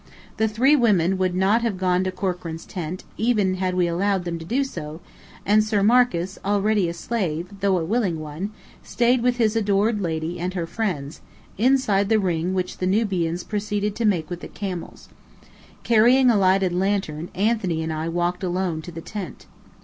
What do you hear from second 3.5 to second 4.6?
had we allowed them to